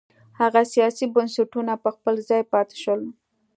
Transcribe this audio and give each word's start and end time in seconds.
هغه 0.39 0.61
سیاسي 0.73 1.05
بنسټونه 1.13 1.73
په 1.83 1.89
خپل 1.95 2.15
ځای 2.29 2.41
پاتې 2.53 2.75
شول. 2.83 3.01